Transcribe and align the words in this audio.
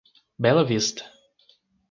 Bela 0.39 0.63
Vista 0.65 1.05